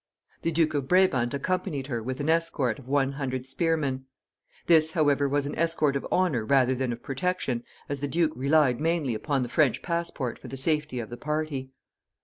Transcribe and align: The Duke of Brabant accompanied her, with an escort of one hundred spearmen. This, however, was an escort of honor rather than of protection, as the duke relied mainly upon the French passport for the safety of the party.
The 0.41 0.51
Duke 0.51 0.73
of 0.73 0.87
Brabant 0.87 1.31
accompanied 1.31 1.85
her, 1.85 2.01
with 2.01 2.19
an 2.19 2.27
escort 2.27 2.79
of 2.79 2.87
one 2.87 3.11
hundred 3.11 3.45
spearmen. 3.45 4.05
This, 4.65 4.93
however, 4.93 5.29
was 5.29 5.45
an 5.45 5.53
escort 5.55 5.95
of 5.95 6.07
honor 6.11 6.43
rather 6.43 6.73
than 6.73 6.91
of 6.91 7.03
protection, 7.03 7.63
as 7.87 7.99
the 7.99 8.07
duke 8.07 8.31
relied 8.35 8.81
mainly 8.81 9.13
upon 9.13 9.43
the 9.43 9.47
French 9.47 9.83
passport 9.83 10.39
for 10.39 10.47
the 10.47 10.57
safety 10.57 10.97
of 10.97 11.11
the 11.11 11.17
party. 11.17 11.69